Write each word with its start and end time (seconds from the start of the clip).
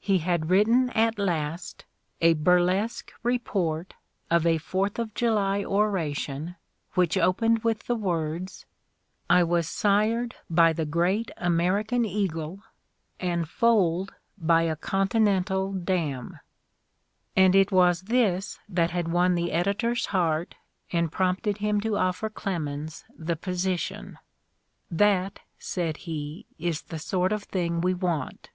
He 0.00 0.18
had 0.18 0.50
written 0.50 0.90
at 0.96 1.16
last 1.16 1.84
a 2.20 2.32
burlesque 2.34 3.12
report 3.22 3.94
of 4.28 4.44
a 4.44 4.58
Fourth 4.58 4.98
of 4.98 5.14
July 5.14 5.62
oration 5.62 6.56
which 6.94 7.16
opened 7.16 7.62
with 7.62 7.84
the 7.84 7.94
words, 7.94 8.66
"I 9.30 9.44
was 9.44 9.68
sired 9.68 10.34
by 10.50 10.72
the 10.72 10.84
Great 10.84 11.30
American 11.36 12.04
Eagle 12.04 12.64
and 13.20 13.48
foaled 13.48 14.12
by 14.36 14.62
a 14.62 14.74
continental 14.74 15.72
dam, 15.72 16.40
''and 17.36 17.54
it 17.54 17.70
was 17.70 18.00
this 18.00 18.58
that 18.68 18.90
had 18.90 19.06
won 19.06 19.36
the 19.36 19.52
editor's 19.52 20.06
heart 20.06 20.56
and 20.90 21.12
prompted 21.12 21.58
him 21.58 21.80
to 21.82 21.96
offer 21.96 22.28
Clemens 22.28 23.04
the 23.16 23.36
position. 23.36 24.18
"That," 24.90 25.38
said 25.60 25.98
he, 25.98 26.46
"is 26.58 26.82
the 26.82 26.98
sort 26.98 27.30
of 27.30 27.44
thing 27.44 27.80
we 27.80 27.94
want. 27.94 28.50